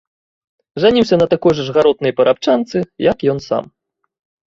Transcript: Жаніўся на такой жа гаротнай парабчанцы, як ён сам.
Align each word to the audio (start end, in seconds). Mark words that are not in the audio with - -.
Жаніўся 0.83 1.19
на 1.23 1.27
такой 1.35 1.53
жа 1.61 1.67
гаротнай 1.77 2.17
парабчанцы, 2.23 2.77
як 3.11 3.17
ён 3.37 3.47
сам. 3.53 3.63